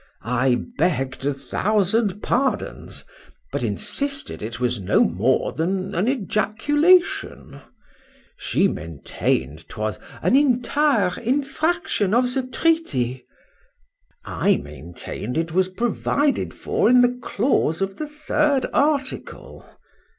—I 0.23 0.59
begg'd 0.79 1.27
a 1.27 1.31
thousand 1.35 2.23
pardons—but 2.23 3.63
insisted 3.63 4.41
it 4.41 4.59
was 4.59 4.79
no 4.79 5.03
more 5.03 5.51
than 5.51 5.93
an 5.93 6.07
ejaculation. 6.07 7.59
She 8.35 8.67
maintained 8.67 9.69
'twas 9.69 9.99
an 10.23 10.35
entire 10.35 11.19
infraction 11.19 12.15
of 12.15 12.33
the 12.33 12.41
treaty—I 12.41 14.57
maintain'd 14.57 15.37
it 15.37 15.51
was 15.51 15.67
provided 15.67 16.51
for 16.55 16.89
in 16.89 17.01
the 17.01 17.19
clause 17.21 17.79
of 17.79 17.97
the 17.97 18.07
third 18.07 18.65
article. 18.73 19.63